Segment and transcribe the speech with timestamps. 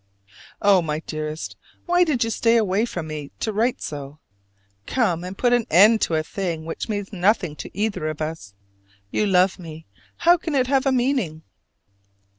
[0.63, 1.55] Oh, my dearest,
[1.85, 4.17] why did you stay away from me to write so?
[4.87, 8.55] Come and put an end to a thing which means nothing to either of us.
[9.11, 9.85] You love me:
[10.15, 11.43] how can it have a meaning?